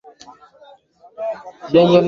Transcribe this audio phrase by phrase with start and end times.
[0.03, 1.99] আচ্ছা, চল যাই।